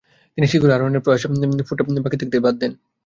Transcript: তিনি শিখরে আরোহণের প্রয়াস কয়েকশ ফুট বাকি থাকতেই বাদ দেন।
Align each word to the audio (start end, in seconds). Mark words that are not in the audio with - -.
তিনি 0.37 0.47
শিখরে 0.51 0.75
আরোহণের 0.75 1.03
প্রয়াস 1.03 1.21
কয়েকশ 1.23 1.67
ফুট 1.67 1.79
বাকি 2.05 2.17
থাকতেই 2.21 2.43
বাদ 2.45 2.55
দেন। 2.61 2.71